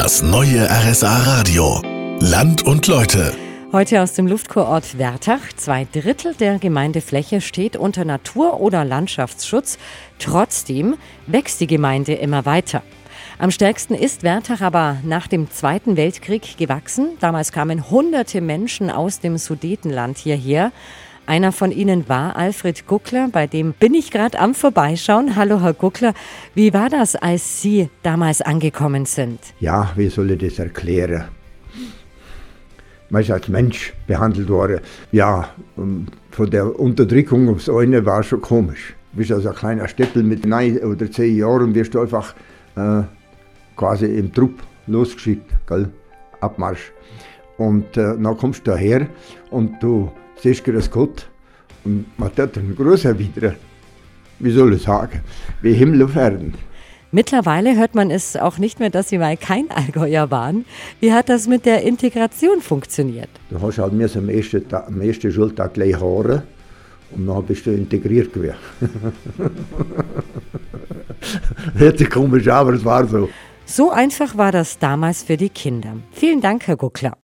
Das 0.00 0.22
neue 0.22 0.70
RSA 0.70 1.24
Radio. 1.24 1.82
Land 2.20 2.62
und 2.62 2.86
Leute. 2.86 3.34
Heute 3.72 4.00
aus 4.00 4.12
dem 4.12 4.28
Luftkurort 4.28 4.96
Wertach. 4.96 5.40
Zwei 5.56 5.88
Drittel 5.92 6.34
der 6.34 6.60
Gemeindefläche 6.60 7.40
steht 7.40 7.74
unter 7.74 8.04
Natur- 8.04 8.60
oder 8.60 8.84
Landschaftsschutz. 8.84 9.76
Trotzdem 10.20 10.94
wächst 11.26 11.60
die 11.60 11.66
Gemeinde 11.66 12.14
immer 12.14 12.46
weiter. 12.46 12.84
Am 13.40 13.50
stärksten 13.50 13.94
ist 13.94 14.22
Wertach 14.22 14.60
aber 14.60 14.98
nach 15.02 15.26
dem 15.26 15.50
Zweiten 15.50 15.96
Weltkrieg 15.96 16.56
gewachsen. 16.56 17.16
Damals 17.18 17.50
kamen 17.50 17.90
hunderte 17.90 18.40
Menschen 18.40 18.92
aus 18.92 19.18
dem 19.18 19.36
Sudetenland 19.36 20.16
hierher. 20.16 20.70
Einer 21.28 21.52
von 21.52 21.72
ihnen 21.72 22.08
war 22.08 22.36
Alfred 22.36 22.86
Guckler, 22.86 23.28
bei 23.30 23.46
dem 23.46 23.74
bin 23.74 23.92
ich 23.92 24.10
gerade 24.10 24.38
am 24.38 24.54
Vorbeischauen. 24.54 25.36
Hallo, 25.36 25.60
Herr 25.60 25.74
Guckler. 25.74 26.14
Wie 26.54 26.72
war 26.72 26.88
das, 26.88 27.16
als 27.16 27.60
Sie 27.60 27.90
damals 28.02 28.40
angekommen 28.40 29.04
sind? 29.04 29.38
Ja, 29.60 29.92
wie 29.94 30.08
soll 30.08 30.30
ich 30.30 30.38
das 30.38 30.58
erklären? 30.58 31.24
Man 33.10 33.20
ist 33.20 33.30
als 33.30 33.46
Mensch 33.48 33.92
behandelt 34.06 34.48
worden. 34.48 34.80
Ja, 35.12 35.50
von 36.30 36.50
der 36.50 36.80
Unterdrückung 36.80 37.50
aufs 37.50 37.68
eine 37.68 38.06
war 38.06 38.22
schon 38.22 38.40
komisch. 38.40 38.94
Du 39.12 39.18
bist 39.18 39.30
also 39.30 39.50
ein 39.50 39.54
kleiner 39.54 39.86
Steppel 39.86 40.22
mit 40.22 40.46
neun 40.46 40.78
oder 40.78 41.10
zehn 41.10 41.36
Jahren, 41.36 41.74
wirst 41.74 41.92
du 41.92 42.00
einfach 42.00 42.34
äh, 42.74 43.02
quasi 43.76 44.06
im 44.06 44.32
Trupp 44.32 44.62
losgeschickt, 44.86 45.50
gell? 45.66 45.90
Abmarsch. 46.40 46.90
Und 47.58 47.96
äh, 47.96 48.16
dann 48.16 48.36
kommst 48.36 48.66
du 48.66 48.70
daher 48.70 49.08
und 49.50 49.82
du 49.82 50.10
siehst 50.36 50.64
grüß 50.64 50.90
Gott 50.90 51.28
und 51.84 52.06
man 52.16 52.34
tut 52.34 52.56
einen 52.56 52.74
Gruß 52.74 53.04
erwidern. 53.04 53.56
Wie 54.38 54.50
soll 54.52 54.74
ich 54.74 54.82
sagen? 54.82 55.20
Wie 55.60 55.74
Himmel 55.74 56.02
auf 56.04 56.16
Erden. 56.16 56.54
Mittlerweile 57.10 57.74
hört 57.76 57.94
man 57.94 58.10
es 58.10 58.36
auch 58.36 58.58
nicht 58.58 58.80
mehr, 58.80 58.90
dass 58.90 59.08
Sie 59.08 59.16
mal 59.18 59.36
kein 59.36 59.70
Allgäuer 59.70 60.30
waren. 60.30 60.66
Wie 61.00 61.12
hat 61.12 61.30
das 61.30 61.48
mit 61.48 61.64
der 61.64 61.82
Integration 61.82 62.60
funktioniert? 62.60 63.30
Du 63.50 63.60
hast 63.62 63.78
halt 63.78 63.94
mir 63.94 64.10
am 64.14 64.28
ersten, 64.28 64.62
am 64.74 65.00
ersten 65.00 65.32
Schultag 65.32 65.74
gleich 65.74 65.94
Haare 65.94 66.42
und 67.10 67.26
dann 67.26 67.44
bist 67.44 67.64
du 67.64 67.70
integriert 67.70 68.32
gewesen. 68.32 68.56
Hört 71.76 71.98
sich 71.98 72.10
komisch 72.10 72.46
aber 72.46 72.74
es 72.74 72.84
war 72.84 73.06
so. 73.06 73.28
So 73.64 73.90
einfach 73.90 74.36
war 74.36 74.52
das 74.52 74.78
damals 74.78 75.22
für 75.22 75.36
die 75.36 75.50
Kinder. 75.50 75.96
Vielen 76.12 76.40
Dank, 76.40 76.66
Herr 76.66 76.76
Guckler. 76.76 77.16